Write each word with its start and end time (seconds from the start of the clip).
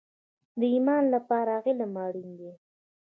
د 0.59 0.61
ایمان 0.73 1.03
لپاره 1.15 1.53
علم 1.65 1.93
اړین 2.05 2.29
دی 2.39 2.51